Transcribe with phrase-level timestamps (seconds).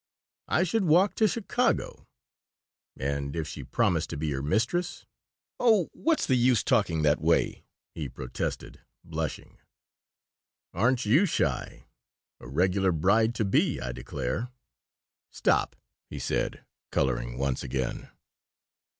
[0.47, 2.07] "I should walk to Chicago."
[2.97, 5.05] "And if she promised to be your mistress?"
[5.59, 9.59] "Oh, what's the use talking that way?" he protested, blushing.
[10.73, 11.85] "Aren't you shy!
[12.39, 14.49] A regular bride to be, I declare."
[15.29, 15.75] "Stop!"
[16.09, 18.09] he said, coloring once again.